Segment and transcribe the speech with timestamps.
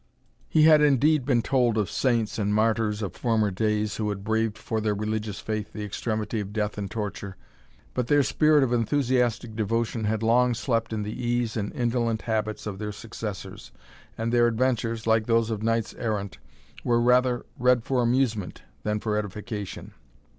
[0.49, 4.57] He had indeed been told of saints and martyrs of former days, who had braved
[4.57, 7.37] for their religious faith the extremity of death and torture.
[7.93, 12.65] But their spirit of enthusiastic devotion had long slept in the ease and indolent habits
[12.65, 13.71] of their successors,
[14.17, 16.39] and their adventures, like those of knights errant,
[16.83, 19.93] were rather read for amusement than for edification.